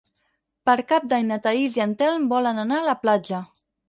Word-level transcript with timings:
Per 0.69 0.73
Cap 0.91 1.03
d'Any 1.11 1.27
na 1.31 1.37
Thaís 1.47 1.77
i 1.79 1.83
en 1.85 1.93
Telm 1.99 2.25
volen 2.31 2.63
anar 2.63 2.79
a 2.81 2.87
la 2.89 2.97
platja. 3.05 3.43